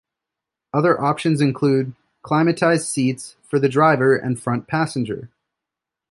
[0.73, 1.93] Other options include
[2.25, 5.29] climatised seats for the driver and front passenger.